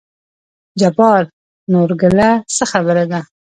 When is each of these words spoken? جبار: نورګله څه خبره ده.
جبار: 0.79 1.23
نورګله 1.71 2.29
څه 2.55 2.63
خبره 2.71 3.05
ده. 3.11 3.21